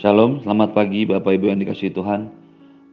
Shalom, 0.00 0.40
selamat 0.40 0.72
pagi 0.72 1.04
Bapak 1.04 1.28
Ibu 1.28 1.52
yang 1.52 1.60
dikasih 1.60 1.92
Tuhan. 1.92 2.32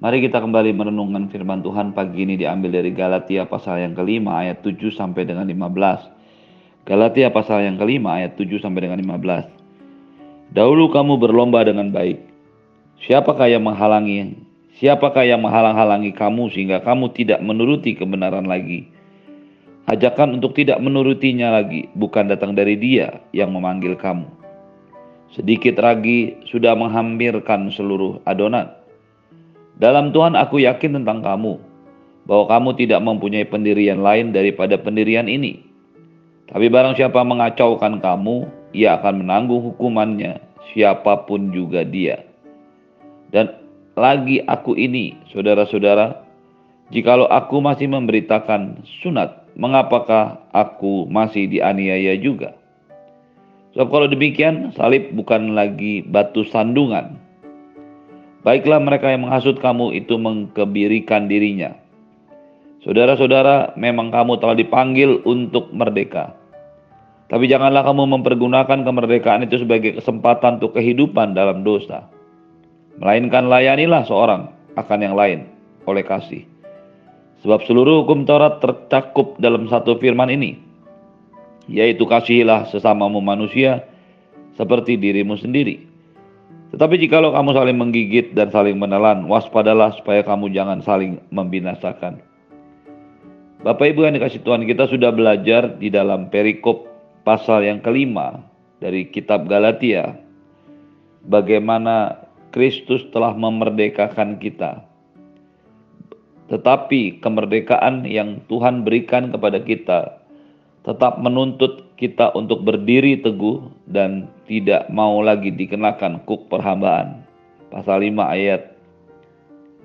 Mari 0.04 0.28
kita 0.28 0.44
kembali 0.44 0.76
merenungkan 0.76 1.32
firman 1.32 1.64
Tuhan 1.64 1.96
pagi 1.96 2.28
ini 2.28 2.36
diambil 2.36 2.84
dari 2.84 2.92
Galatia 2.92 3.48
pasal 3.48 3.80
yang 3.80 3.96
kelima 3.96 4.44
ayat 4.44 4.60
7 4.60 4.76
sampai 4.92 5.24
dengan 5.24 5.48
15. 5.48 6.84
Galatia 6.84 7.32
pasal 7.32 7.64
yang 7.64 7.80
kelima 7.80 8.20
ayat 8.20 8.36
7 8.36 8.60
sampai 8.60 8.92
dengan 8.92 9.00
15. 9.00 10.52
Dahulu 10.52 10.92
kamu 10.92 11.16
berlomba 11.16 11.64
dengan 11.64 11.96
baik. 11.96 12.28
Siapakah 13.08 13.56
yang 13.56 13.64
menghalangi? 13.64 14.44
Siapakah 14.76 15.24
yang 15.24 15.40
menghalang-halangi 15.40 16.12
kamu 16.12 16.52
sehingga 16.52 16.84
kamu 16.84 17.16
tidak 17.16 17.40
menuruti 17.40 17.96
kebenaran 17.96 18.52
lagi? 18.52 18.84
Ajakan 19.88 20.44
untuk 20.44 20.60
tidak 20.60 20.84
menurutinya 20.84 21.56
lagi 21.56 21.88
bukan 21.96 22.28
datang 22.28 22.52
dari 22.52 22.76
Dia 22.76 23.24
yang 23.32 23.56
memanggil 23.56 23.96
kamu. 23.96 24.37
Sedikit 25.36 25.80
lagi 25.80 26.40
sudah 26.48 26.78
menghampirkan 26.78 27.72
seluruh 27.76 28.24
adonan. 28.24 28.72
Dalam 29.78 30.10
Tuhan 30.16 30.34
aku 30.34 30.64
yakin 30.64 31.02
tentang 31.02 31.22
kamu, 31.22 31.60
bahwa 32.28 32.46
kamu 32.52 32.70
tidak 32.76 33.00
mempunyai 33.02 33.48
pendirian 33.48 34.04
lain 34.04 34.36
daripada 34.36 34.76
pendirian 34.76 35.32
ini. 35.32 35.64
Tapi 36.48 36.68
barang 36.68 37.00
siapa 37.00 37.24
mengacaukan 37.24 38.04
kamu, 38.04 38.48
ia 38.76 39.00
akan 39.00 39.24
menanggung 39.24 39.64
hukumannya, 39.72 40.40
siapa 40.72 41.28
pun 41.28 41.52
juga 41.56 41.88
dia. 41.88 42.24
Dan 43.32 43.52
lagi 43.96 44.44
aku 44.48 44.76
ini, 44.76 45.16
saudara-saudara, 45.32 46.24
jikalau 46.92 47.28
aku 47.28 47.60
masih 47.60 47.92
memberitakan 47.92 48.80
sunat 49.04 49.48
mengapakah 49.58 50.40
aku 50.54 51.10
masih 51.10 51.50
dianiaya 51.50 52.16
juga? 52.22 52.54
Sebab 53.78 53.94
kalau 53.94 54.10
demikian, 54.10 54.74
salib 54.74 55.14
bukan 55.14 55.54
lagi 55.54 56.02
batu 56.02 56.42
sandungan. 56.50 57.14
Baiklah 58.42 58.82
mereka 58.82 59.14
yang 59.14 59.30
menghasut 59.30 59.62
kamu 59.62 59.94
itu 59.94 60.18
mengkebirikan 60.18 61.30
dirinya. 61.30 61.78
Saudara-saudara, 62.82 63.78
memang 63.78 64.10
kamu 64.10 64.42
telah 64.42 64.58
dipanggil 64.58 65.22
untuk 65.30 65.70
merdeka. 65.78 66.34
Tapi 67.30 67.46
janganlah 67.46 67.86
kamu 67.86 68.18
mempergunakan 68.18 68.82
kemerdekaan 68.82 69.46
itu 69.46 69.62
sebagai 69.62 70.02
kesempatan 70.02 70.58
untuk 70.58 70.74
kehidupan 70.74 71.38
dalam 71.38 71.62
dosa. 71.62 72.10
Melainkan 72.98 73.46
layanilah 73.46 74.10
seorang 74.10 74.58
akan 74.74 75.00
yang 75.06 75.14
lain 75.14 75.46
oleh 75.86 76.02
kasih. 76.02 76.50
Sebab 77.46 77.62
seluruh 77.70 78.02
hukum 78.02 78.26
Taurat 78.26 78.58
tercakup 78.58 79.38
dalam 79.38 79.70
satu 79.70 80.02
firman 80.02 80.34
ini, 80.34 80.58
yaitu 81.68 82.08
kasihilah 82.08 82.68
sesamamu 82.72 83.20
manusia 83.20 83.84
seperti 84.56 84.96
dirimu 84.98 85.38
sendiri. 85.38 85.86
Tetapi 86.76 87.00
jikalau 87.00 87.32
kamu 87.32 87.56
saling 87.56 87.78
menggigit 87.80 88.36
dan 88.36 88.52
saling 88.52 88.76
menelan, 88.76 89.24
waspadalah 89.32 89.96
supaya 89.96 90.20
kamu 90.20 90.52
jangan 90.52 90.84
saling 90.84 91.20
membinasakan. 91.32 92.20
Bapak 93.64 93.96
Ibu 93.96 94.08
yang 94.08 94.20
dikasih 94.20 94.44
Tuhan, 94.44 94.68
kita 94.68 94.92
sudah 94.92 95.16
belajar 95.16 95.80
di 95.80 95.88
dalam 95.88 96.28
perikop 96.28 96.88
pasal 97.24 97.64
yang 97.64 97.80
kelima 97.80 98.44
dari 98.84 99.08
kitab 99.08 99.48
Galatia. 99.48 100.20
Bagaimana 101.28 102.28
Kristus 102.52 103.04
telah 103.12 103.36
memerdekakan 103.36 104.40
kita 104.40 104.88
tetapi 106.48 107.20
kemerdekaan 107.20 108.08
yang 108.08 108.40
Tuhan 108.48 108.88
berikan 108.88 109.32
kepada 109.36 109.60
kita 109.60 110.16
tetap 110.88 111.20
menuntut 111.20 111.84
kita 112.00 112.32
untuk 112.32 112.64
berdiri 112.64 113.20
teguh 113.20 113.60
dan 113.92 114.32
tidak 114.48 114.88
mau 114.88 115.20
lagi 115.20 115.52
dikenakan 115.52 116.24
kuk 116.24 116.48
perhambaan. 116.48 117.28
Pasal 117.68 118.08
5 118.08 118.16
ayat 118.24 118.72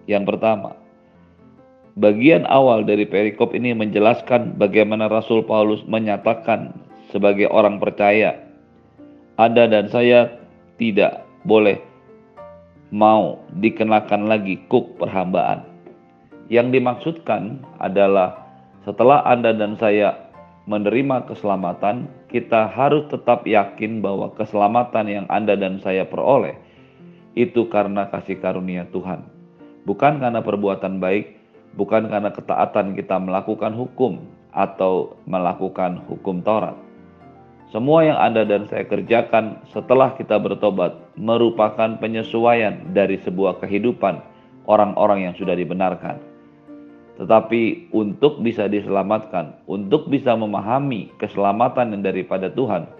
yang 0.07 0.23
pertama. 0.23 0.79
Bagian 1.99 2.47
awal 2.47 2.87
dari 2.87 3.03
perikop 3.05 3.51
ini 3.51 3.75
menjelaskan 3.75 4.55
bagaimana 4.57 5.11
Rasul 5.11 5.43
Paulus 5.43 5.83
menyatakan 5.91 6.71
sebagai 7.11 7.51
orang 7.51 7.83
percaya, 7.83 8.39
Anda 9.37 9.67
dan 9.67 9.91
saya 9.91 10.39
tidak 10.79 11.27
boleh 11.43 11.83
mau 12.95 13.43
dikenakan 13.59 14.31
lagi 14.31 14.63
kuk 14.71 15.03
perhambaan. 15.03 15.67
Yang 16.47 16.79
dimaksudkan 16.79 17.59
adalah 17.83 18.39
setelah 18.87 19.27
Anda 19.27 19.51
dan 19.51 19.75
saya 19.77 20.22
menerima 20.67 21.27
keselamatan, 21.27 22.07
kita 22.31 22.71
harus 22.71 23.07
tetap 23.11 23.43
yakin 23.45 23.99
bahwa 23.99 24.31
keselamatan 24.39 25.07
yang 25.11 25.27
Anda 25.27 25.59
dan 25.59 25.83
saya 25.83 26.07
peroleh 26.07 26.55
itu 27.35 27.67
karena 27.73 28.07
kasih 28.13 28.39
karunia 28.39 28.87
Tuhan. 28.93 29.25
Bukan 29.83 30.23
karena 30.23 30.39
perbuatan 30.45 31.03
baik, 31.03 31.35
bukan 31.75 32.07
karena 32.07 32.31
ketaatan 32.31 32.95
kita 32.95 33.19
melakukan 33.19 33.75
hukum 33.75 34.23
atau 34.53 35.17
melakukan 35.27 36.05
hukum 36.07 36.45
Taurat. 36.45 36.77
Semua 37.73 38.05
yang 38.05 38.21
Anda 38.21 38.45
dan 38.45 38.69
saya 38.69 38.85
kerjakan 38.85 39.65
setelah 39.73 40.13
kita 40.13 40.37
bertobat 40.37 40.93
merupakan 41.17 41.97
penyesuaian 41.97 42.93
dari 42.93 43.17
sebuah 43.25 43.65
kehidupan 43.65 44.21
orang-orang 44.69 45.27
yang 45.27 45.35
sudah 45.41 45.57
dibenarkan. 45.57 46.32
Tetapi 47.23 47.95
untuk 47.95 48.43
bisa 48.43 48.67
diselamatkan, 48.67 49.63
untuk 49.71 50.11
bisa 50.11 50.35
memahami 50.35 51.07
keselamatan 51.23 51.95
yang 51.95 52.03
daripada 52.03 52.51
Tuhan, 52.51 52.91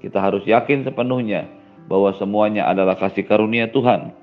kita 0.00 0.16
harus 0.16 0.48
yakin 0.48 0.80
sepenuhnya 0.80 1.44
bahwa 1.84 2.08
semuanya 2.16 2.72
adalah 2.72 2.96
kasih 2.96 3.28
karunia 3.28 3.68
Tuhan. 3.68 4.16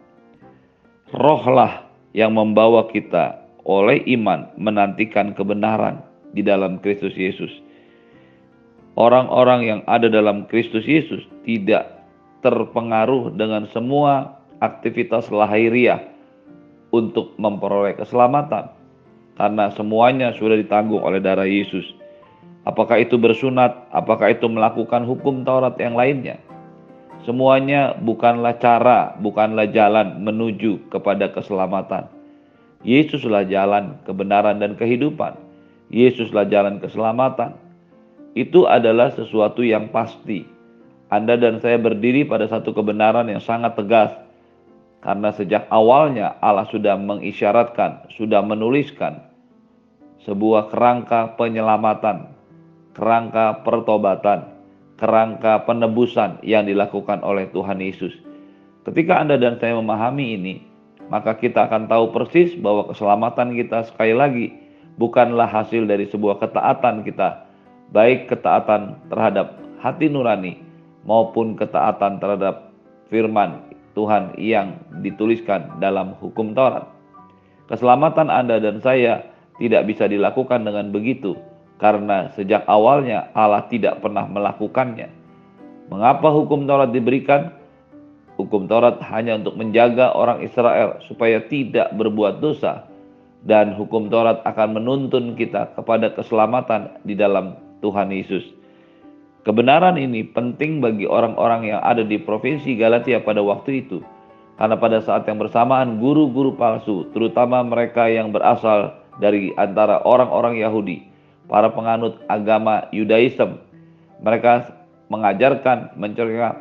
Rohlah 1.14 1.86
yang 2.18 2.34
membawa 2.34 2.90
kita 2.90 3.46
oleh 3.62 4.02
iman 4.18 4.50
menantikan 4.58 5.38
kebenaran 5.38 6.02
di 6.34 6.42
dalam 6.42 6.82
Kristus 6.82 7.14
Yesus. 7.14 7.54
Orang-orang 8.98 9.70
yang 9.70 9.82
ada 9.86 10.10
dalam 10.10 10.50
Kristus 10.50 10.90
Yesus 10.90 11.30
tidak 11.46 12.02
terpengaruh 12.42 13.30
dengan 13.38 13.70
semua 13.70 14.34
aktivitas 14.66 15.30
lahiriah 15.30 16.02
untuk 16.90 17.38
memperoleh 17.38 17.94
keselamatan 18.02 18.82
karena 19.38 19.74
semuanya 19.74 20.34
sudah 20.38 20.58
ditanggung 20.58 21.02
oleh 21.02 21.18
darah 21.18 21.48
Yesus. 21.48 21.86
Apakah 22.64 23.04
itu 23.04 23.20
bersunat, 23.20 23.92
apakah 23.92 24.32
itu 24.32 24.48
melakukan 24.48 25.04
hukum 25.04 25.44
Taurat 25.44 25.76
yang 25.82 26.00
lainnya. 26.00 26.40
Semuanya 27.28 27.96
bukanlah 28.00 28.56
cara, 28.60 29.16
bukanlah 29.20 29.68
jalan 29.72 30.24
menuju 30.24 30.92
kepada 30.92 31.32
keselamatan. 31.32 32.08
Yesuslah 32.84 33.48
jalan 33.48 33.96
kebenaran 34.04 34.60
dan 34.60 34.76
kehidupan. 34.76 35.40
Yesuslah 35.88 36.48
jalan 36.52 36.84
keselamatan. 36.84 37.56
Itu 38.36 38.68
adalah 38.68 39.12
sesuatu 39.16 39.64
yang 39.64 39.88
pasti. 39.92 40.44
Anda 41.08 41.40
dan 41.40 41.64
saya 41.64 41.80
berdiri 41.80 42.28
pada 42.28 42.50
satu 42.50 42.76
kebenaran 42.76 43.32
yang 43.32 43.40
sangat 43.40 43.80
tegas 43.80 44.12
karena 45.04 45.36
sejak 45.36 45.68
awalnya 45.68 46.40
Allah 46.40 46.64
sudah 46.72 46.96
mengisyaratkan, 46.96 48.08
sudah 48.16 48.40
menuliskan 48.40 49.20
sebuah 50.24 50.72
kerangka 50.72 51.36
penyelamatan, 51.36 52.32
kerangka 52.96 53.68
pertobatan, 53.68 54.48
kerangka 54.96 55.68
penebusan 55.68 56.40
yang 56.40 56.64
dilakukan 56.64 57.20
oleh 57.20 57.52
Tuhan 57.52 57.84
Yesus. 57.84 58.16
Ketika 58.88 59.20
Anda 59.20 59.36
dan 59.36 59.60
saya 59.60 59.76
memahami 59.76 60.40
ini, 60.40 60.56
maka 61.12 61.36
kita 61.36 61.68
akan 61.68 61.92
tahu 61.92 62.16
persis 62.16 62.56
bahwa 62.56 62.88
keselamatan 62.88 63.60
kita 63.60 63.84
sekali 63.92 64.16
lagi 64.16 64.56
bukanlah 64.96 65.52
hasil 65.52 65.84
dari 65.84 66.08
sebuah 66.08 66.40
ketaatan 66.40 67.04
kita, 67.04 67.44
baik 67.92 68.32
ketaatan 68.32 68.96
terhadap 69.12 69.60
hati 69.84 70.08
nurani 70.08 70.64
maupun 71.04 71.60
ketaatan 71.60 72.24
terhadap 72.24 72.72
firman 73.12 73.73
Tuhan 73.94 74.38
yang 74.42 74.82
dituliskan 75.06 75.78
dalam 75.78 76.18
hukum 76.18 76.58
Taurat. 76.58 76.90
Keselamatan 77.70 78.28
Anda 78.28 78.58
dan 78.60 78.82
saya 78.82 79.24
tidak 79.62 79.86
bisa 79.86 80.10
dilakukan 80.10 80.66
dengan 80.66 80.90
begitu 80.90 81.38
karena 81.78 82.34
sejak 82.34 82.66
awalnya 82.66 83.30
Allah 83.38 83.66
tidak 83.70 84.02
pernah 84.02 84.26
melakukannya. 84.26 85.10
Mengapa 85.94 86.32
hukum 86.34 86.66
Taurat 86.66 86.90
diberikan? 86.90 87.54
Hukum 88.34 88.66
Taurat 88.66 88.98
hanya 89.14 89.38
untuk 89.38 89.54
menjaga 89.62 90.10
orang 90.18 90.42
Israel 90.42 90.98
supaya 91.06 91.38
tidak 91.46 91.94
berbuat 91.94 92.42
dosa 92.42 92.90
dan 93.46 93.76
hukum 93.78 94.10
Taurat 94.10 94.42
akan 94.42 94.82
menuntun 94.82 95.38
kita 95.38 95.76
kepada 95.78 96.10
keselamatan 96.18 96.98
di 97.06 97.14
dalam 97.14 97.60
Tuhan 97.84 98.10
Yesus. 98.10 98.63
Kebenaran 99.44 100.00
ini 100.00 100.24
penting 100.24 100.80
bagi 100.80 101.04
orang-orang 101.04 101.76
yang 101.76 101.84
ada 101.84 102.00
di 102.00 102.16
provinsi 102.16 102.80
Galatia 102.80 103.20
pada 103.20 103.44
waktu 103.44 103.84
itu. 103.84 104.00
Karena 104.56 104.80
pada 104.80 105.04
saat 105.04 105.28
yang 105.28 105.36
bersamaan 105.36 106.00
guru-guru 106.00 106.56
palsu, 106.56 107.12
terutama 107.12 107.60
mereka 107.60 108.08
yang 108.08 108.32
berasal 108.32 108.96
dari 109.20 109.52
antara 109.60 110.00
orang-orang 110.08 110.64
Yahudi, 110.64 111.04
para 111.52 111.68
penganut 111.68 112.24
agama 112.32 112.88
Yudaism, 112.96 113.60
mereka 114.24 114.80
mengajarkan, 115.12 115.92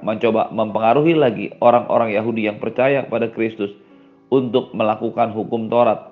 mencoba 0.02 0.50
mempengaruhi 0.50 1.14
lagi 1.14 1.54
orang-orang 1.62 2.10
Yahudi 2.18 2.50
yang 2.50 2.58
percaya 2.58 3.06
kepada 3.06 3.30
Kristus 3.30 3.70
untuk 4.26 4.74
melakukan 4.74 5.30
hukum 5.30 5.70
Taurat 5.70 6.10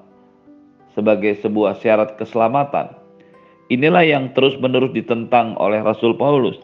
sebagai 0.94 1.34
sebuah 1.42 1.82
syarat 1.82 2.14
keselamatan. 2.14 2.99
Inilah 3.70 4.02
yang 4.02 4.34
terus-menerus 4.34 4.90
ditentang 4.90 5.54
oleh 5.54 5.78
Rasul 5.78 6.18
Paulus. 6.18 6.58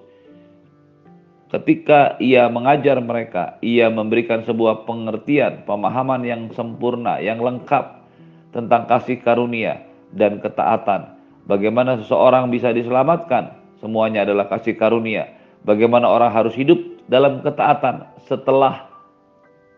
Ketika 1.54 2.18
ia 2.18 2.50
mengajar 2.50 2.98
mereka, 2.98 3.62
ia 3.62 3.86
memberikan 3.86 4.42
sebuah 4.42 4.82
pengertian, 4.90 5.62
pemahaman 5.62 6.26
yang 6.26 6.50
sempurna, 6.50 7.22
yang 7.22 7.38
lengkap 7.38 8.02
tentang 8.50 8.90
kasih 8.90 9.22
karunia 9.22 9.86
dan 10.10 10.42
ketaatan. 10.42 11.14
Bagaimana 11.46 11.94
seseorang 12.02 12.50
bisa 12.50 12.74
diselamatkan? 12.74 13.54
Semuanya 13.78 14.26
adalah 14.26 14.50
kasih 14.50 14.74
karunia. 14.74 15.30
Bagaimana 15.62 16.10
orang 16.10 16.34
harus 16.34 16.58
hidup 16.58 16.82
dalam 17.06 17.38
ketaatan 17.38 18.02
setelah 18.26 18.90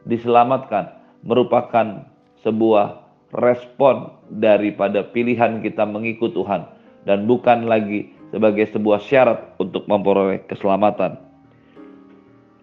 diselamatkan 0.08 0.96
merupakan 1.20 2.08
sebuah 2.40 3.04
respon 3.36 4.16
daripada 4.32 5.04
pilihan 5.04 5.60
kita 5.60 5.84
mengikut 5.84 6.32
Tuhan 6.32 6.77
dan 7.04 7.28
bukan 7.28 7.68
lagi 7.68 8.14
sebagai 8.32 8.68
sebuah 8.72 9.00
syarat 9.04 9.56
untuk 9.60 9.84
memperoleh 9.88 10.44
keselamatan. 10.48 11.16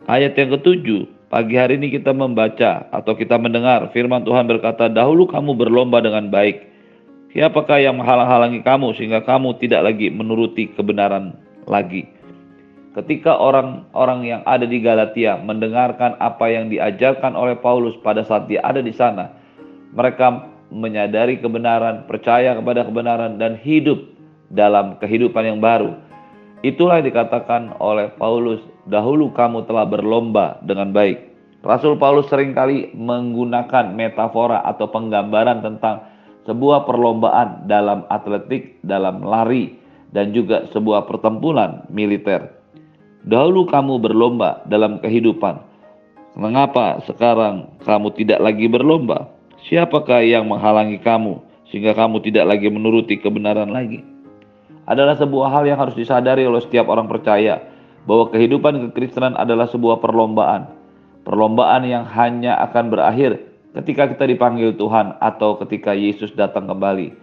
Ayat 0.06 0.38
yang 0.38 0.54
ketujuh, 0.54 1.10
pagi 1.34 1.58
hari 1.58 1.82
ini 1.82 1.90
kita 1.90 2.14
membaca 2.14 2.86
atau 2.94 3.18
kita 3.18 3.42
mendengar 3.42 3.90
firman 3.90 4.22
Tuhan 4.22 4.46
berkata, 4.46 4.86
"Dahulu 4.86 5.26
kamu 5.26 5.58
berlomba 5.58 5.98
dengan 6.02 6.30
baik. 6.30 6.62
Siapakah 7.34 7.82
yang 7.82 7.98
menghalang-halangi 7.98 8.62
kamu 8.62 8.94
sehingga 8.96 9.26
kamu 9.26 9.58
tidak 9.58 9.82
lagi 9.92 10.14
menuruti 10.14 10.70
kebenaran 10.78 11.34
lagi?" 11.66 12.06
Ketika 12.96 13.36
orang-orang 13.36 14.24
yang 14.24 14.42
ada 14.48 14.64
di 14.64 14.80
Galatia 14.80 15.36
mendengarkan 15.36 16.16
apa 16.16 16.48
yang 16.48 16.72
diajarkan 16.72 17.36
oleh 17.36 17.60
Paulus 17.60 17.98
pada 18.00 18.24
saat 18.24 18.48
dia 18.48 18.64
ada 18.64 18.80
di 18.80 18.96
sana, 18.96 19.36
mereka 19.92 20.48
menyadari 20.72 21.36
kebenaran, 21.44 22.08
percaya 22.08 22.56
kepada 22.56 22.88
kebenaran, 22.88 23.36
dan 23.36 23.60
hidup 23.60 24.15
dalam 24.52 24.98
kehidupan 25.02 25.44
yang 25.46 25.60
baru. 25.62 25.96
Itulah 26.66 27.02
yang 27.02 27.14
dikatakan 27.14 27.78
oleh 27.78 28.10
Paulus, 28.18 28.62
dahulu 28.90 29.30
kamu 29.34 29.70
telah 29.70 29.86
berlomba 29.86 30.58
dengan 30.66 30.90
baik. 30.90 31.36
Rasul 31.66 31.98
Paulus 31.98 32.30
sering 32.30 32.54
kali 32.54 32.94
menggunakan 32.94 33.94
metafora 33.94 34.62
atau 34.66 34.90
penggambaran 34.90 35.66
tentang 35.66 36.06
sebuah 36.46 36.86
perlombaan 36.86 37.66
dalam 37.66 38.06
atletik, 38.10 38.78
dalam 38.86 39.26
lari, 39.26 39.78
dan 40.14 40.30
juga 40.30 40.70
sebuah 40.70 41.10
pertempuran 41.10 41.90
militer. 41.90 42.54
Dahulu 43.26 43.66
kamu 43.66 43.98
berlomba 43.98 44.62
dalam 44.70 45.02
kehidupan. 45.02 45.58
Mengapa 46.38 47.02
sekarang 47.10 47.82
kamu 47.82 48.14
tidak 48.14 48.40
lagi 48.46 48.70
berlomba? 48.70 49.34
Siapakah 49.66 50.22
yang 50.22 50.46
menghalangi 50.46 51.02
kamu 51.02 51.42
sehingga 51.74 51.98
kamu 51.98 52.22
tidak 52.22 52.46
lagi 52.46 52.70
menuruti 52.70 53.18
kebenaran 53.18 53.74
lagi? 53.74 54.15
Adalah 54.86 55.18
sebuah 55.18 55.50
hal 55.50 55.66
yang 55.66 55.82
harus 55.82 55.98
disadari 55.98 56.46
oleh 56.46 56.62
setiap 56.62 56.86
orang 56.90 57.10
percaya 57.10 57.58
bahwa 58.06 58.30
kehidupan 58.30 58.90
kekristenan 58.90 59.34
adalah 59.34 59.66
sebuah 59.66 59.98
perlombaan. 59.98 60.70
Perlombaan 61.26 61.90
yang 61.90 62.06
hanya 62.06 62.54
akan 62.70 62.94
berakhir 62.94 63.42
ketika 63.74 64.14
kita 64.14 64.30
dipanggil 64.30 64.78
Tuhan 64.78 65.18
atau 65.18 65.58
ketika 65.58 65.98
Yesus 65.98 66.32
datang 66.38 66.70
kembali. 66.70 67.18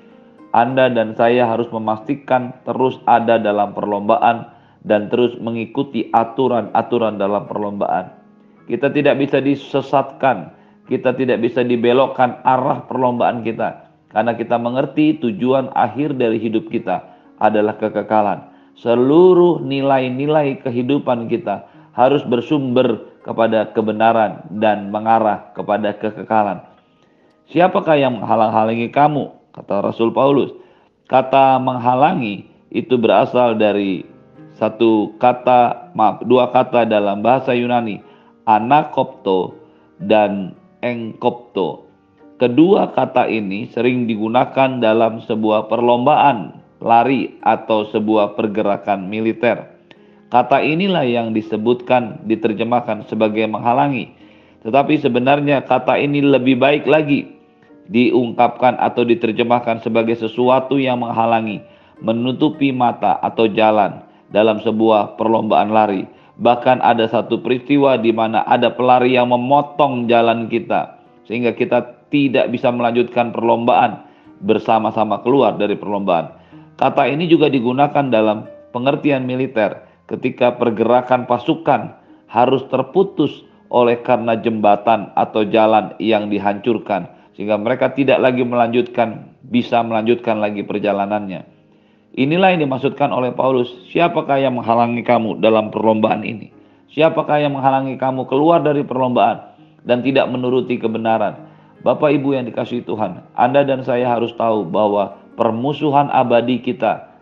Anda 0.53 0.91
dan 0.91 1.15
saya 1.15 1.49
harus 1.49 1.71
memastikan 1.71 2.53
terus 2.67 2.99
ada 3.07 3.39
dalam 3.39 3.73
perlombaan 3.73 4.51
dan 4.83 5.07
terus 5.09 5.39
mengikuti 5.39 6.11
aturan-aturan 6.11 7.17
dalam 7.17 7.47
perlombaan. 7.47 8.11
Kita 8.67 8.91
tidak 8.91 9.23
bisa 9.23 9.39
disesatkan, 9.39 10.51
kita 10.91 11.15
tidak 11.15 11.39
bisa 11.41 11.63
dibelokkan 11.63 12.43
arah 12.43 12.85
perlombaan 12.91 13.47
kita 13.47 13.87
karena 14.13 14.35
kita 14.37 14.59
mengerti 14.61 15.17
tujuan 15.23 15.73
akhir 15.73 16.19
dari 16.19 16.37
hidup 16.37 16.69
kita 16.69 17.12
adalah 17.43 17.75
kekekalan. 17.75 18.47
Seluruh 18.79 19.59
nilai-nilai 19.61 20.63
kehidupan 20.63 21.27
kita 21.27 21.67
harus 21.93 22.23
bersumber 22.25 23.13
kepada 23.27 23.75
kebenaran 23.75 24.47
dan 24.63 24.89
mengarah 24.95 25.51
kepada 25.53 25.93
kekekalan. 25.99 26.63
Siapakah 27.51 27.99
yang 27.99 28.23
menghalang-halangi 28.23 28.89
kamu? 28.89 29.29
Kata 29.53 29.85
Rasul 29.85 30.15
Paulus. 30.15 30.55
Kata 31.11 31.61
menghalangi 31.61 32.49
itu 32.73 32.97
berasal 32.97 33.61
dari 33.61 34.07
satu 34.57 35.19
kata, 35.21 35.93
maaf, 35.93 36.25
dua 36.25 36.49
kata 36.49 36.89
dalam 36.89 37.21
bahasa 37.21 37.53
Yunani, 37.53 38.01
anakopto 38.49 39.59
dan 40.01 40.57
engkopto. 40.81 41.91
Kedua 42.41 42.91
kata 42.91 43.29
ini 43.29 43.69
sering 43.71 44.09
digunakan 44.09 44.81
dalam 44.81 45.21
sebuah 45.23 45.69
perlombaan 45.69 46.62
lari 46.83 47.39
atau 47.41 47.87
sebuah 47.89 48.35
pergerakan 48.35 49.07
militer. 49.07 49.71
Kata 50.29 50.59
inilah 50.65 51.07
yang 51.07 51.31
disebutkan 51.31 52.27
diterjemahkan 52.27 53.07
sebagai 53.07 53.47
menghalangi. 53.47 54.11
Tetapi 54.67 54.99
sebenarnya 54.99 55.63
kata 55.67 55.99
ini 55.99 56.23
lebih 56.23 56.59
baik 56.59 56.85
lagi 56.89 57.29
diungkapkan 57.91 58.79
atau 58.79 59.03
diterjemahkan 59.03 59.83
sebagai 59.83 60.17
sesuatu 60.17 60.79
yang 60.79 61.03
menghalangi, 61.03 61.61
menutupi 62.01 62.71
mata 62.71 63.19
atau 63.21 63.51
jalan 63.51 64.03
dalam 64.33 64.59
sebuah 64.65 65.21
perlombaan 65.21 65.71
lari. 65.71 66.03
Bahkan 66.41 66.81
ada 66.81 67.05
satu 67.07 67.45
peristiwa 67.45 68.01
di 68.01 68.11
mana 68.11 68.43
ada 68.49 68.73
pelari 68.73 69.15
yang 69.15 69.29
memotong 69.29 70.09
jalan 70.09 70.49
kita 70.49 70.97
sehingga 71.29 71.53
kita 71.53 72.09
tidak 72.09 72.49
bisa 72.49 72.73
melanjutkan 72.73 73.31
perlombaan 73.31 74.09
bersama-sama 74.43 75.21
keluar 75.21 75.55
dari 75.61 75.77
perlombaan. 75.77 76.42
Kata 76.81 77.09
ini 77.09 77.29
juga 77.29 77.53
digunakan 77.53 78.09
dalam 78.09 78.49
pengertian 78.73 79.29
militer 79.29 79.85
ketika 80.09 80.57
pergerakan 80.57 81.29
pasukan 81.29 81.97
harus 82.29 82.65
terputus 82.73 83.45
oleh 83.73 84.01
karena 84.05 84.37
jembatan 84.37 85.13
atau 85.17 85.45
jalan 85.49 85.97
yang 85.97 86.29
dihancurkan 86.29 87.09
sehingga 87.33 87.57
mereka 87.57 87.93
tidak 87.97 88.21
lagi 88.21 88.45
melanjutkan 88.45 89.33
bisa 89.41 89.81
melanjutkan 89.81 90.41
lagi 90.41 90.61
perjalanannya. 90.65 91.49
Inilah 92.13 92.53
yang 92.53 92.69
dimaksudkan 92.69 93.09
oleh 93.09 93.33
Paulus. 93.33 93.73
Siapakah 93.89 94.37
yang 94.37 94.61
menghalangi 94.61 95.01
kamu 95.01 95.41
dalam 95.41 95.73
perlombaan 95.73 96.21
ini? 96.21 96.53
Siapakah 96.93 97.41
yang 97.41 97.57
menghalangi 97.57 97.97
kamu 97.97 98.29
keluar 98.29 98.61
dari 98.61 98.85
perlombaan 98.85 99.57
dan 99.89 100.05
tidak 100.05 100.29
menuruti 100.29 100.77
kebenaran? 100.77 101.49
Bapak 101.81 102.13
Ibu 102.13 102.37
yang 102.37 102.45
dikasih 102.45 102.85
Tuhan, 102.85 103.25
Anda 103.33 103.65
dan 103.65 103.81
saya 103.81 104.13
harus 104.13 104.37
tahu 104.37 104.69
bahwa 104.69 105.22
permusuhan 105.35 106.13
abadi 106.13 106.61
kita 106.61 107.13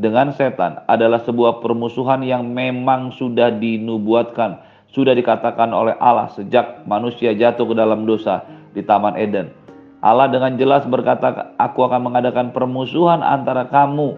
dengan 0.00 0.32
setan 0.32 0.80
adalah 0.88 1.20
sebuah 1.20 1.60
permusuhan 1.60 2.24
yang 2.24 2.48
memang 2.48 3.12
sudah 3.12 3.52
dinubuatkan, 3.52 4.56
sudah 4.88 5.12
dikatakan 5.12 5.68
oleh 5.76 5.92
Allah 6.00 6.32
sejak 6.32 6.88
manusia 6.88 7.36
jatuh 7.36 7.68
ke 7.68 7.74
dalam 7.76 8.08
dosa 8.08 8.48
di 8.72 8.80
Taman 8.80 9.20
Eden. 9.20 9.52
Allah 10.00 10.32
dengan 10.32 10.56
jelas 10.56 10.88
berkata, 10.88 11.52
"Aku 11.60 11.84
akan 11.84 12.08
mengadakan 12.08 12.56
permusuhan 12.56 13.20
antara 13.20 13.68
kamu 13.68 14.16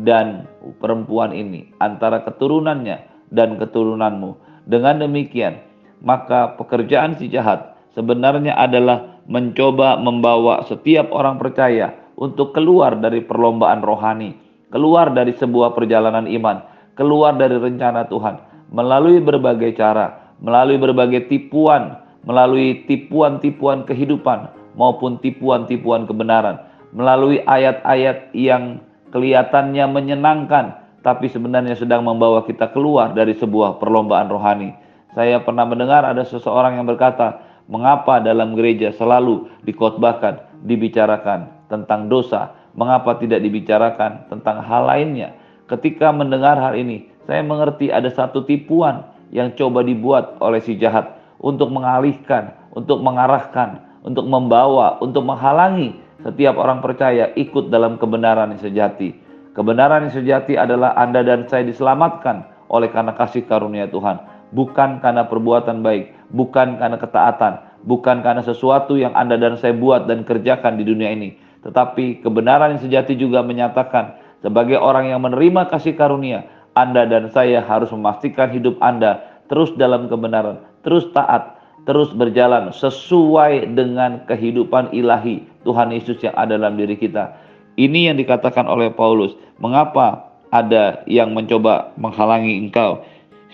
dan 0.00 0.48
perempuan 0.80 1.36
ini, 1.36 1.76
antara 1.76 2.24
keturunannya 2.24 3.28
dan 3.28 3.60
keturunanmu." 3.60 4.40
Dengan 4.64 5.04
demikian, 5.04 5.60
maka 6.00 6.56
pekerjaan 6.56 7.20
si 7.20 7.28
jahat 7.28 7.77
sebenarnya 7.92 8.56
adalah 8.56 9.20
mencoba 9.28 10.00
membawa 10.00 10.64
setiap 10.64 11.12
orang 11.12 11.36
percaya 11.36 11.92
untuk 12.18 12.56
keluar 12.56 12.96
dari 12.98 13.22
perlombaan 13.22 13.84
rohani, 13.84 14.34
keluar 14.72 15.12
dari 15.12 15.36
sebuah 15.36 15.76
perjalanan 15.76 16.26
iman, 16.26 16.64
keluar 16.98 17.36
dari 17.36 17.56
rencana 17.56 18.08
Tuhan 18.08 18.40
melalui 18.72 19.20
berbagai 19.20 19.76
cara, 19.76 20.34
melalui 20.42 20.76
berbagai 20.76 21.28
tipuan, 21.28 21.96
melalui 22.24 22.84
tipuan-tipuan 22.84 23.84
kehidupan, 23.88 24.52
maupun 24.76 25.16
tipuan-tipuan 25.20 26.04
kebenaran 26.04 26.68
melalui 26.92 27.44
ayat-ayat 27.44 28.32
yang 28.32 28.80
kelihatannya 29.12 29.84
menyenangkan 29.88 30.88
tapi 31.04 31.30
sebenarnya 31.30 31.78
sedang 31.78 32.04
membawa 32.04 32.44
kita 32.44 32.68
keluar 32.74 33.14
dari 33.14 33.32
sebuah 33.32 33.80
perlombaan 33.80 34.28
rohani. 34.28 34.74
Saya 35.16 35.40
pernah 35.40 35.64
mendengar 35.64 36.04
ada 36.04 36.20
seseorang 36.26 36.76
yang 36.76 36.84
berkata, 36.84 37.40
"Mengapa 37.68 38.18
dalam 38.18 38.56
gereja 38.56 38.90
selalu 38.96 39.46
dikotbahkan, 39.62 40.64
dibicarakan 40.64 41.68
tentang 41.68 42.08
dosa? 42.08 42.56
Mengapa 42.72 43.20
tidak 43.20 43.44
dibicarakan 43.44 44.26
tentang 44.32 44.64
hal 44.64 44.88
lainnya?" 44.88 45.36
Ketika 45.68 46.08
mendengar 46.16 46.56
hal 46.56 46.80
ini, 46.80 47.12
saya 47.28 47.44
mengerti 47.44 47.92
ada 47.92 48.08
satu 48.08 48.40
tipuan 48.48 49.04
yang 49.28 49.52
coba 49.52 49.84
dibuat 49.84 50.40
oleh 50.40 50.64
si 50.64 50.80
jahat 50.80 51.12
untuk 51.44 51.68
mengalihkan, 51.68 52.56
untuk 52.72 53.04
mengarahkan, 53.04 53.84
untuk 54.00 54.24
membawa, 54.24 54.96
untuk 55.04 55.28
menghalangi 55.28 55.92
setiap 56.24 56.56
orang 56.56 56.80
percaya 56.80 57.30
ikut 57.36 57.68
dalam 57.68 58.00
kebenaran 58.00 58.56
yang 58.56 58.62
sejati. 58.64 59.12
Kebenaran 59.52 60.08
yang 60.08 60.14
sejati 60.16 60.56
adalah 60.56 60.96
Anda 60.96 61.20
dan 61.20 61.44
saya 61.46 61.68
diselamatkan 61.68 62.48
oleh 62.72 62.88
karena 62.88 63.12
kasih 63.12 63.44
karunia 63.44 63.86
Tuhan, 63.92 64.18
bukan 64.56 65.04
karena 65.04 65.28
perbuatan 65.28 65.84
baik, 65.84 66.17
bukan 66.32 66.80
karena 66.80 66.98
ketaatan, 67.00 67.52
bukan 67.84 68.20
karena 68.20 68.42
sesuatu 68.44 68.96
yang 68.96 69.12
Anda 69.16 69.40
dan 69.40 69.56
saya 69.56 69.76
buat 69.76 70.08
dan 70.08 70.24
kerjakan 70.24 70.80
di 70.80 70.84
dunia 70.84 71.12
ini, 71.12 71.36
tetapi 71.64 72.24
kebenaran 72.24 72.76
yang 72.76 72.82
sejati 72.82 73.18
juga 73.18 73.44
menyatakan 73.44 74.16
sebagai 74.44 74.78
orang 74.78 75.10
yang 75.10 75.20
menerima 75.24 75.68
kasih 75.72 75.96
karunia, 75.98 76.46
Anda 76.76 77.08
dan 77.08 77.32
saya 77.32 77.64
harus 77.64 77.90
memastikan 77.90 78.52
hidup 78.54 78.78
Anda 78.78 79.24
terus 79.48 79.72
dalam 79.74 80.06
kebenaran, 80.06 80.60
terus 80.84 81.08
taat, 81.16 81.58
terus 81.88 82.12
berjalan 82.12 82.68
sesuai 82.70 83.72
dengan 83.72 84.22
kehidupan 84.28 84.92
ilahi 84.92 85.42
Tuhan 85.64 85.88
Yesus 85.90 86.20
yang 86.20 86.36
ada 86.36 86.60
dalam 86.60 86.76
diri 86.76 86.94
kita. 87.00 87.32
Ini 87.78 88.12
yang 88.12 88.16
dikatakan 88.18 88.66
oleh 88.66 88.90
Paulus. 88.90 89.38
Mengapa 89.62 90.34
ada 90.50 91.06
yang 91.06 91.32
mencoba 91.32 91.94
menghalangi 91.94 92.58
engkau? 92.58 93.06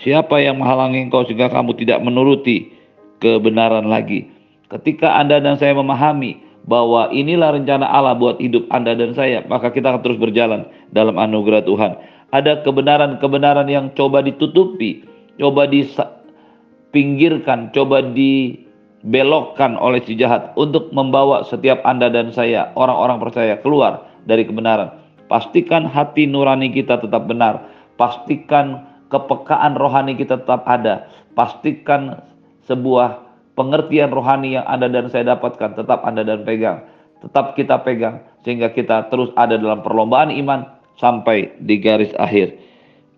Siapa 0.03 0.43
yang 0.43 0.59
menghalangi 0.59 1.07
engkau 1.07 1.23
sehingga 1.23 1.47
kamu 1.47 1.79
tidak 1.79 2.03
menuruti 2.03 2.75
kebenaran 3.23 3.87
lagi? 3.87 4.27
Ketika 4.67 5.15
Anda 5.15 5.39
dan 5.39 5.55
saya 5.55 5.77
memahami 5.77 6.43
bahwa 6.65 7.13
inilah 7.13 7.55
rencana 7.55 7.85
Allah 7.85 8.17
buat 8.17 8.41
hidup 8.41 8.65
Anda 8.73 8.97
dan 8.97 9.13
saya, 9.15 9.45
maka 9.45 9.71
kita 9.71 9.93
akan 9.93 10.01
terus 10.03 10.19
berjalan 10.19 10.67
dalam 10.91 11.15
anugerah 11.15 11.63
Tuhan. 11.63 11.95
Ada 12.33 12.65
kebenaran-kebenaran 12.65 13.69
yang 13.69 13.93
coba 13.95 14.25
ditutupi, 14.25 15.05
coba 15.39 15.69
dipinggirkan, 15.69 17.71
coba 17.71 18.01
dibelokkan 18.01 19.79
oleh 19.79 20.03
si 20.03 20.17
jahat 20.17 20.51
untuk 20.59 20.91
membawa 20.91 21.45
setiap 21.47 21.79
Anda 21.85 22.11
dan 22.11 22.35
saya, 22.35 22.73
orang-orang 22.75 23.21
percaya 23.21 23.55
keluar 23.61 24.03
dari 24.25 24.43
kebenaran. 24.43 24.91
Pastikan 25.29 25.87
hati 25.87 26.27
nurani 26.27 26.73
kita 26.73 26.99
tetap 26.99 27.29
benar. 27.29 27.61
Pastikan 27.95 28.94
kepekaan 29.15 29.79
rohani 29.79 30.19
kita 30.19 30.43
tetap 30.43 30.67
ada. 30.67 31.07
Pastikan 31.31 32.19
sebuah 32.67 33.23
pengertian 33.55 34.11
rohani 34.11 34.59
yang 34.59 34.67
Anda 34.67 34.91
dan 34.91 35.07
saya 35.07 35.35
dapatkan 35.35 35.79
tetap 35.79 36.03
Anda 36.03 36.27
dan 36.27 36.43
pegang. 36.43 36.83
Tetap 37.23 37.55
kita 37.55 37.79
pegang 37.81 38.27
sehingga 38.43 38.69
kita 38.75 39.07
terus 39.07 39.31
ada 39.39 39.55
dalam 39.55 39.79
perlombaan 39.79 40.35
iman 40.35 40.67
sampai 40.99 41.55
di 41.63 41.79
garis 41.79 42.11
akhir. 42.19 42.59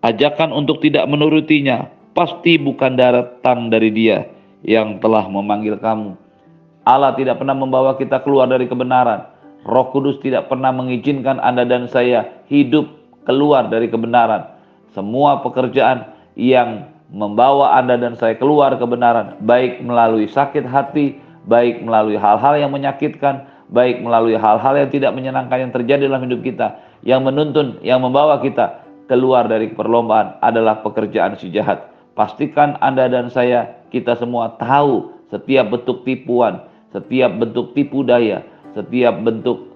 Ajakan 0.06 0.54
untuk 0.54 0.78
tidak 0.78 1.10
menurutinya 1.10 1.90
pasti 2.14 2.54
bukan 2.54 2.94
datang 2.94 3.66
dari 3.68 3.90
Dia 3.90 4.22
yang 4.62 5.02
telah 5.02 5.26
memanggil 5.26 5.78
kamu. 5.78 6.14
Allah 6.88 7.12
tidak 7.18 7.42
pernah 7.42 7.52
membawa 7.52 7.98
kita 7.98 8.22
keluar 8.24 8.48
dari 8.48 8.64
kebenaran. 8.64 9.28
Roh 9.66 9.92
Kudus 9.92 10.16
tidak 10.24 10.48
pernah 10.48 10.72
mengizinkan 10.72 11.36
Anda 11.42 11.68
dan 11.68 11.90
saya 11.90 12.42
hidup 12.48 12.88
keluar 13.28 13.68
dari 13.68 13.92
kebenaran. 13.92 14.57
Semua 14.98 15.38
pekerjaan 15.46 16.10
yang 16.34 16.90
membawa 17.14 17.78
Anda 17.78 17.94
dan 17.94 18.18
saya 18.18 18.34
keluar 18.34 18.74
kebenaran, 18.74 19.38
baik 19.46 19.78
melalui 19.78 20.26
sakit 20.26 20.66
hati, 20.66 21.22
baik 21.46 21.86
melalui 21.86 22.18
hal-hal 22.18 22.58
yang 22.58 22.74
menyakitkan, 22.74 23.46
baik 23.70 24.02
melalui 24.02 24.34
hal-hal 24.34 24.74
yang 24.74 24.90
tidak 24.90 25.14
menyenangkan 25.14 25.70
yang 25.70 25.70
terjadi 25.70 26.10
dalam 26.10 26.26
hidup 26.26 26.42
kita, 26.42 26.82
yang 27.06 27.22
menuntun, 27.22 27.78
yang 27.86 28.02
membawa 28.02 28.42
kita 28.42 28.82
keluar 29.06 29.46
dari 29.46 29.70
perlombaan 29.70 30.34
adalah 30.42 30.82
pekerjaan 30.82 31.38
si 31.38 31.46
jahat. 31.54 31.94
Pastikan 32.18 32.74
Anda 32.82 33.06
dan 33.06 33.30
saya, 33.30 33.78
kita 33.94 34.18
semua 34.18 34.58
tahu 34.58 35.14
setiap 35.30 35.78
bentuk 35.78 36.02
tipuan, 36.02 36.66
setiap 36.90 37.38
bentuk 37.38 37.70
tipu 37.70 38.02
daya, 38.02 38.42
setiap 38.74 39.14
bentuk 39.22 39.67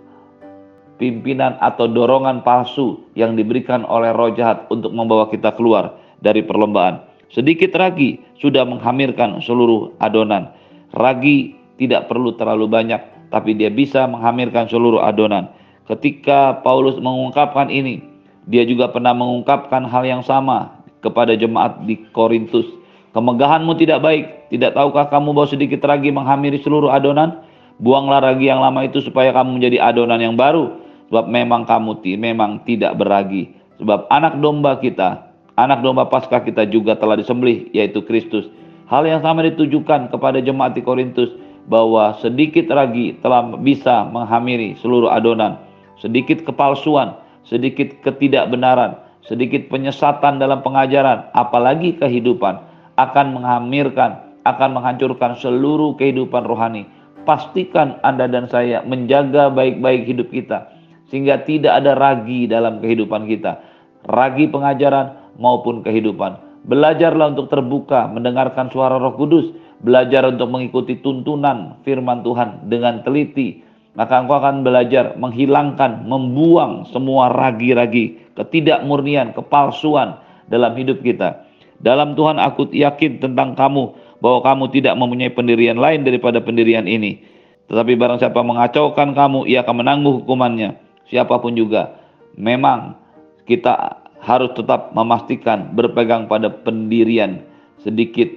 pimpinan 1.00 1.56
atau 1.60 1.88
dorongan 1.88 2.44
palsu 2.44 3.00
yang 3.16 3.36
diberikan 3.36 3.86
oleh 3.88 4.12
roh 4.12 4.32
jahat 4.32 4.68
untuk 4.68 4.92
membawa 4.92 5.28
kita 5.28 5.52
keluar 5.56 5.96
dari 6.22 6.44
perlombaan. 6.44 7.02
Sedikit 7.32 7.72
ragi 7.74 8.20
sudah 8.36 8.68
menghamirkan 8.68 9.40
seluruh 9.40 9.96
adonan. 10.04 10.52
Ragi 10.92 11.56
tidak 11.80 12.12
perlu 12.12 12.36
terlalu 12.36 12.68
banyak, 12.68 13.00
tapi 13.32 13.56
dia 13.56 13.72
bisa 13.72 14.04
menghamirkan 14.04 14.68
seluruh 14.68 15.00
adonan. 15.00 15.48
Ketika 15.88 16.60
Paulus 16.60 17.00
mengungkapkan 17.00 17.72
ini, 17.72 18.04
dia 18.46 18.68
juga 18.68 18.92
pernah 18.92 19.16
mengungkapkan 19.16 19.88
hal 19.88 20.04
yang 20.04 20.22
sama 20.22 20.82
kepada 21.00 21.32
jemaat 21.32 21.82
di 21.88 21.98
Korintus. 22.12 22.68
Kemegahanmu 23.16 23.76
tidak 23.76 24.04
baik, 24.04 24.24
tidak 24.52 24.76
tahukah 24.76 25.08
kamu 25.08 25.36
bahwa 25.36 25.48
sedikit 25.48 25.80
ragi 25.84 26.08
menghamiri 26.12 26.60
seluruh 26.60 26.92
adonan? 26.92 27.44
Buanglah 27.80 28.22
ragi 28.24 28.46
yang 28.48 28.60
lama 28.60 28.84
itu 28.84 29.00
supaya 29.00 29.32
kamu 29.32 29.58
menjadi 29.58 29.78
adonan 29.82 30.20
yang 30.20 30.36
baru. 30.36 30.81
Sebab 31.12 31.28
memang 31.28 31.68
kamu 31.68 32.00
memang 32.16 32.64
tidak 32.64 32.96
beragi. 32.96 33.52
Sebab 33.76 34.08
anak 34.08 34.40
domba 34.40 34.80
kita, 34.80 35.28
anak 35.60 35.84
domba 35.84 36.08
paskah 36.08 36.40
kita 36.40 36.64
juga 36.72 36.96
telah 36.96 37.20
disembelih, 37.20 37.68
yaitu 37.76 38.00
Kristus. 38.00 38.48
Hal 38.88 39.04
yang 39.04 39.20
sama 39.20 39.44
ditujukan 39.44 40.08
kepada 40.08 40.40
jemaat 40.40 40.72
di 40.72 40.80
Korintus 40.80 41.28
bahwa 41.68 42.16
sedikit 42.16 42.64
ragi 42.72 43.12
telah 43.20 43.44
bisa 43.60 44.08
menghamiri 44.08 44.72
seluruh 44.80 45.12
adonan. 45.12 45.60
Sedikit 46.00 46.48
kepalsuan, 46.48 47.12
sedikit 47.44 47.92
ketidakbenaran, 48.00 48.96
sedikit 49.20 49.68
penyesatan 49.68 50.40
dalam 50.40 50.64
pengajaran, 50.64 51.28
apalagi 51.36 51.92
kehidupan, 52.00 52.56
akan 52.96 53.36
menghamirkan, 53.36 54.16
akan 54.48 54.80
menghancurkan 54.80 55.36
seluruh 55.36 55.92
kehidupan 56.00 56.48
rohani. 56.48 56.88
Pastikan 57.28 58.00
Anda 58.00 58.26
dan 58.26 58.48
saya 58.48 58.80
menjaga 58.82 59.52
baik-baik 59.52 60.08
hidup 60.08 60.32
kita, 60.34 60.71
sehingga 61.12 61.44
tidak 61.44 61.84
ada 61.84 61.92
ragi 61.92 62.48
dalam 62.48 62.80
kehidupan 62.80 63.28
kita, 63.28 63.60
ragi 64.08 64.48
pengajaran 64.48 65.36
maupun 65.36 65.84
kehidupan. 65.84 66.40
Belajarlah 66.64 67.36
untuk 67.36 67.52
terbuka, 67.52 68.08
mendengarkan 68.08 68.72
suara 68.72 68.96
Roh 68.96 69.12
Kudus, 69.20 69.52
belajar 69.84 70.24
untuk 70.24 70.48
mengikuti 70.48 70.96
tuntunan 71.04 71.76
firman 71.84 72.24
Tuhan 72.24 72.72
dengan 72.72 73.04
teliti, 73.04 73.60
maka 73.92 74.24
engkau 74.24 74.40
akan 74.40 74.64
belajar 74.64 75.20
menghilangkan, 75.20 76.08
membuang 76.08 76.88
semua 76.88 77.28
ragi-ragi, 77.28 78.32
ketidakmurnian, 78.40 79.36
kepalsuan 79.36 80.16
dalam 80.48 80.72
hidup 80.80 81.04
kita. 81.04 81.44
Dalam 81.82 82.16
Tuhan 82.16 82.40
aku 82.40 82.72
yakin 82.72 83.20
tentang 83.20 83.52
kamu 83.52 83.92
bahwa 84.22 84.40
kamu 84.40 84.64
tidak 84.72 84.94
mempunyai 84.96 85.34
pendirian 85.34 85.76
lain 85.76 86.08
daripada 86.08 86.40
pendirian 86.40 86.88
ini. 86.88 87.20
Tetapi 87.66 87.98
barang 87.98 88.22
siapa 88.22 88.40
mengacaukan 88.40 89.12
kamu, 89.12 89.50
ia 89.50 89.60
akan 89.66 89.82
menanggung 89.82 90.22
hukumannya. 90.22 90.91
Siapa 91.12 91.36
pun 91.36 91.52
juga. 91.52 92.00
Memang 92.40 92.96
kita 93.44 94.00
harus 94.24 94.56
tetap 94.56 94.96
memastikan 94.96 95.76
berpegang 95.76 96.24
pada 96.24 96.48
pendirian. 96.48 97.44
Sedikit 97.84 98.32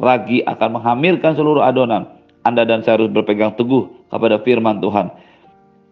ragi 0.00 0.40
akan 0.48 0.80
menghamilkan 0.80 1.36
seluruh 1.36 1.60
adonan. 1.60 2.08
Anda 2.48 2.64
dan 2.64 2.80
saya 2.80 3.00
harus 3.00 3.12
berpegang 3.12 3.52
teguh 3.60 4.08
kepada 4.08 4.40
firman 4.40 4.80
Tuhan. 4.80 5.12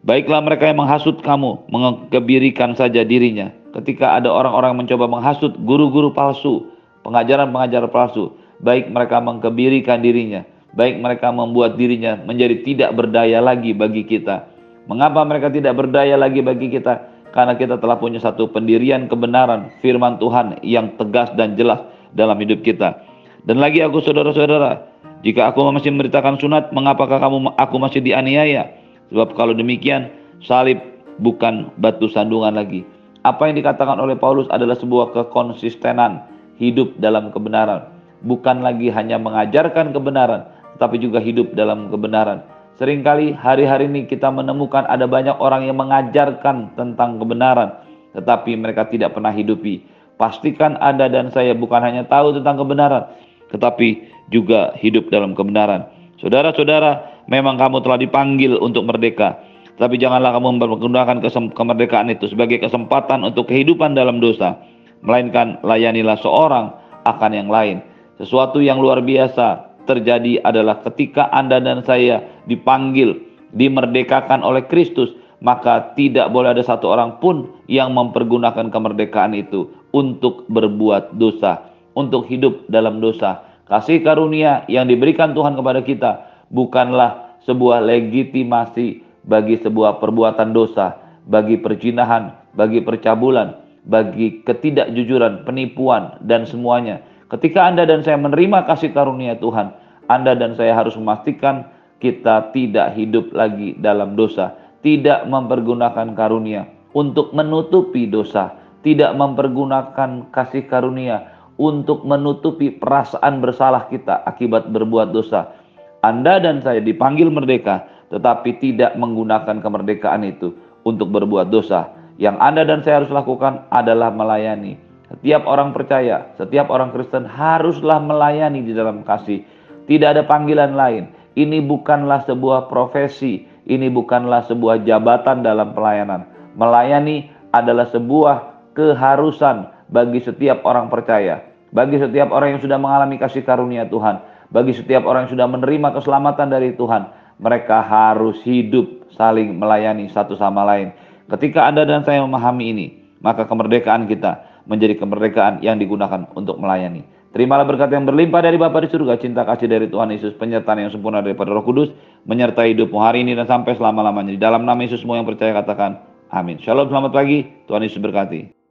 Baiklah 0.03 0.43
mereka 0.43 0.67
yang 0.67 0.83
menghasut 0.83 1.23
kamu, 1.23 1.69
mengkebirikan 1.71 2.75
saja 2.75 3.07
dirinya. 3.07 3.55
Ketika 3.73 4.19
ada 4.19 4.29
orang-orang 4.29 4.83
mencoba 4.83 5.07
menghasut 5.07 5.55
guru-guru 5.63 6.11
palsu, 6.11 6.69
pengajaran-pengajaran 7.07 7.89
palsu, 7.89 8.35
baik 8.61 8.91
mereka 8.91 9.23
mengkebirikan 9.23 10.03
dirinya, 10.05 10.45
baik 10.75 11.01
mereka 11.01 11.33
membuat 11.33 11.81
dirinya 11.81 12.19
menjadi 12.21 12.61
tidak 12.67 12.91
berdaya 12.99 13.41
lagi 13.41 13.73
bagi 13.73 14.05
kita. 14.05 14.52
Mengapa 14.91 15.23
mereka 15.23 15.47
tidak 15.47 15.79
berdaya 15.79 16.19
lagi 16.19 16.43
bagi 16.43 16.67
kita? 16.67 17.11
Karena 17.33 17.57
kita 17.57 17.81
telah 17.81 17.97
punya 17.97 18.21
satu 18.21 18.51
pendirian 18.51 19.09
kebenaran 19.09 19.73
firman 19.81 20.21
Tuhan 20.21 20.61
yang 20.61 20.99
tegas 21.01 21.33
dan 21.39 21.57
jelas 21.57 21.81
dalam 22.13 22.37
hidup 22.43 22.61
kita. 22.61 23.01
Dan 23.49 23.63
lagi 23.63 23.81
aku 23.81 24.05
saudara-saudara, 24.05 24.85
jika 25.25 25.49
aku 25.49 25.65
masih 25.73 25.95
memberitakan 25.95 26.37
sunat, 26.37 26.75
mengapakah 26.77 27.23
kamu 27.23 27.57
aku 27.57 27.77
masih 27.81 28.05
dianiaya? 28.05 28.69
Sebab 29.09 29.39
kalau 29.39 29.57
demikian, 29.57 30.13
salib 30.45 30.83
bukan 31.23 31.73
batu 31.81 32.11
sandungan 32.11 32.53
lagi. 32.53 32.85
Apa 33.23 33.49
yang 33.49 33.57
dikatakan 33.57 33.97
oleh 34.03 34.19
Paulus 34.19 34.51
adalah 34.51 34.75
sebuah 34.75 35.15
kekonsistenan 35.15 36.27
hidup 36.59 36.99
dalam 36.99 37.31
kebenaran. 37.31 37.87
Bukan 38.23 38.61
lagi 38.67 38.91
hanya 38.91 39.19
mengajarkan 39.19 39.95
kebenaran, 39.95 40.47
tetapi 40.77 40.99
juga 40.99 41.23
hidup 41.23 41.55
dalam 41.55 41.89
kebenaran. 41.89 42.52
Seringkali 42.81 43.37
hari-hari 43.37 43.85
ini 43.85 44.09
kita 44.09 44.33
menemukan 44.33 44.89
ada 44.89 45.05
banyak 45.05 45.37
orang 45.37 45.69
yang 45.69 45.77
mengajarkan 45.77 46.73
tentang 46.73 47.21
kebenaran, 47.21 47.69
tetapi 48.17 48.57
mereka 48.57 48.89
tidak 48.89 49.13
pernah 49.13 49.29
hidupi. 49.29 49.85
Pastikan 50.17 50.81
Anda 50.81 51.13
dan 51.13 51.29
saya 51.29 51.53
bukan 51.53 51.85
hanya 51.85 52.09
tahu 52.09 52.33
tentang 52.41 52.57
kebenaran, 52.57 53.05
tetapi 53.53 54.09
juga 54.33 54.73
hidup 54.81 55.13
dalam 55.13 55.37
kebenaran. 55.37 55.85
Saudara-saudara, 56.17 57.25
memang 57.29 57.61
kamu 57.61 57.85
telah 57.85 57.99
dipanggil 58.01 58.57
untuk 58.57 58.89
merdeka. 58.89 59.37
Tapi 59.77 60.01
janganlah 60.01 60.33
kamu 60.33 60.63
menggunakan 60.63 61.17
kemerdekaan 61.53 62.09
itu 62.09 62.31
sebagai 62.31 62.63
kesempatan 62.63 63.27
untuk 63.27 63.53
kehidupan 63.53 63.93
dalam 63.93 64.23
dosa. 64.23 64.57
Melainkan 65.03 65.61
layanilah 65.67 66.17
seorang 66.23 66.73
akan 67.05 67.31
yang 67.35 67.51
lain. 67.51 67.83
Sesuatu 68.17 68.63
yang 68.63 68.79
luar 68.79 69.03
biasa 69.03 69.75
terjadi 69.85 70.39
adalah 70.47 70.79
ketika 70.87 71.27
Anda 71.35 71.59
dan 71.59 71.83
saya 71.83 72.23
dipanggil, 72.47 73.21
dimerdekakan 73.55 74.41
oleh 74.43 74.65
Kristus, 74.67 75.13
maka 75.43 75.93
tidak 75.99 76.31
boleh 76.31 76.55
ada 76.55 76.63
satu 76.63 76.95
orang 76.95 77.19
pun 77.19 77.51
yang 77.67 77.91
mempergunakan 77.93 78.71
kemerdekaan 78.71 79.35
itu 79.35 79.69
untuk 79.91 80.47
berbuat 80.47 81.19
dosa, 81.19 81.75
untuk 81.99 82.31
hidup 82.31 82.65
dalam 82.71 83.03
dosa. 83.03 83.43
Kasih 83.67 84.03
karunia 84.07 84.63
yang 84.71 84.87
diberikan 84.87 85.35
Tuhan 85.35 85.59
kepada 85.59 85.83
kita 85.83 86.11
bukanlah 86.55 87.41
sebuah 87.43 87.83
legitimasi 87.83 89.03
bagi 89.27 89.59
sebuah 89.59 89.99
perbuatan 89.99 90.55
dosa, 90.55 90.99
bagi 91.27 91.59
perjinahan, 91.59 92.35
bagi 92.55 92.83
percabulan, 92.83 93.59
bagi 93.87 94.43
ketidakjujuran, 94.47 95.43
penipuan, 95.43 96.23
dan 96.23 96.47
semuanya. 96.47 97.03
Ketika 97.33 97.67
Anda 97.67 97.89
dan 97.89 98.05
saya 98.05 98.21
menerima 98.21 98.69
kasih 98.69 98.93
karunia 98.93 99.35
Tuhan, 99.41 99.73
Anda 100.07 100.37
dan 100.37 100.55
saya 100.55 100.77
harus 100.77 100.95
memastikan 100.95 101.72
kita 102.03 102.51
tidak 102.51 102.99
hidup 102.99 103.31
lagi 103.31 103.79
dalam 103.79 104.19
dosa, 104.19 104.59
tidak 104.83 105.23
mempergunakan 105.31 106.19
karunia 106.19 106.67
untuk 106.99 107.31
menutupi 107.31 108.11
dosa, 108.11 108.59
tidak 108.83 109.15
mempergunakan 109.15 110.27
kasih 110.35 110.67
karunia 110.67 111.31
untuk 111.63 112.03
menutupi 112.03 112.75
perasaan 112.75 113.39
bersalah 113.39 113.87
kita 113.87 114.27
akibat 114.27 114.67
berbuat 114.75 115.15
dosa. 115.15 115.55
Anda 116.03 116.43
dan 116.43 116.59
saya 116.67 116.83
dipanggil 116.83 117.31
merdeka, 117.31 117.87
tetapi 118.11 118.59
tidak 118.59 118.99
menggunakan 118.99 119.63
kemerdekaan 119.63 120.27
itu 120.27 120.51
untuk 120.83 121.15
berbuat 121.15 121.55
dosa. 121.55 121.95
Yang 122.19 122.37
Anda 122.43 122.63
dan 122.67 122.83
saya 122.83 123.07
harus 123.07 123.15
lakukan 123.15 123.71
adalah 123.71 124.11
melayani. 124.11 124.75
Setiap 125.07 125.47
orang 125.47 125.71
percaya, 125.71 126.35
setiap 126.35 126.67
orang 126.73 126.91
Kristen 126.91 127.23
haruslah 127.29 128.03
melayani 128.03 128.67
di 128.67 128.75
dalam 128.75 129.07
kasih. 129.07 129.47
Tidak 129.87 130.09
ada 130.19 130.27
panggilan 130.27 130.75
lain. 130.75 131.22
Ini 131.33 131.65
bukanlah 131.65 132.29
sebuah 132.29 132.69
profesi, 132.69 133.49
ini 133.65 133.89
bukanlah 133.89 134.45
sebuah 134.45 134.85
jabatan 134.85 135.41
dalam 135.41 135.73
pelayanan. 135.73 136.29
Melayani 136.53 137.33
adalah 137.53 137.89
sebuah 137.89 138.69
keharusan 138.77 139.73
bagi 139.89 140.21
setiap 140.21 140.65
orang 140.69 140.93
percaya, 140.93 141.41
bagi 141.73 141.97
setiap 141.97 142.33
orang 142.33 142.57
yang 142.57 142.63
sudah 142.65 142.77
mengalami 142.77 143.17
kasih 143.17 143.45
karunia 143.45 143.89
Tuhan, 143.89 144.21
bagi 144.53 144.77
setiap 144.77 145.09
orang 145.09 145.29
yang 145.29 145.33
sudah 145.33 145.49
menerima 145.49 145.89
keselamatan 145.97 146.49
dari 146.53 146.77
Tuhan. 146.77 147.09
Mereka 147.41 147.79
harus 147.81 148.39
hidup 148.45 149.09
saling 149.17 149.57
melayani 149.57 150.13
satu 150.13 150.37
sama 150.37 150.63
lain. 150.69 150.93
Ketika 151.33 151.65
Anda 151.65 151.89
dan 151.89 152.05
saya 152.05 152.21
memahami 152.21 152.65
ini, 152.77 152.87
maka 153.25 153.49
kemerdekaan 153.49 154.05
kita 154.05 154.63
menjadi 154.69 155.01
kemerdekaan 155.01 155.65
yang 155.65 155.81
digunakan 155.81 156.29
untuk 156.37 156.61
melayani. 156.61 157.03
Terimalah 157.33 157.65
berkat 157.65 157.89
yang 157.89 158.05
berlimpah 158.05 158.45
dari 158.45 158.61
Bapa 158.61 158.85
di 158.85 158.93
surga, 158.93 159.17
cinta 159.17 159.49
kasih 159.49 159.65
dari 159.65 159.89
Tuhan 159.89 160.13
Yesus, 160.13 160.37
penyertaan 160.37 160.85
yang 160.85 160.93
sempurna 160.93 161.25
daripada 161.25 161.49
Roh 161.57 161.65
Kudus, 161.65 161.89
menyertai 162.29 162.77
hidupmu 162.77 163.01
hari 163.01 163.25
ini 163.25 163.33
dan 163.33 163.49
sampai 163.49 163.73
selama-lamanya. 163.73 164.37
Di 164.37 164.41
dalam 164.41 164.69
nama 164.69 164.77
Yesus 164.85 165.01
semua 165.01 165.17
yang 165.17 165.25
percaya 165.25 165.57
katakan, 165.57 165.97
amin. 166.29 166.61
Shalom, 166.61 166.93
selamat 166.93 167.09
pagi, 167.09 167.49
Tuhan 167.65 167.89
Yesus 167.89 168.05
berkati. 168.05 168.62